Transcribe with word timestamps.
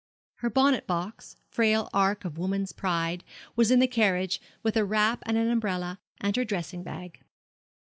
Her 0.37 0.49
bonnet 0.49 0.87
box 0.87 1.35
frail 1.51 1.87
ark 1.93 2.25
of 2.25 2.39
woman's 2.39 2.71
pride 2.71 3.23
was 3.55 3.69
in 3.69 3.77
the 3.77 3.85
carriage, 3.85 4.41
with 4.63 4.75
a 4.75 4.83
wrap 4.83 5.21
and 5.27 5.37
an 5.37 5.47
umbrella, 5.51 5.99
and 6.19 6.35
her 6.35 6.43
dressing 6.43 6.81
bag. 6.81 7.21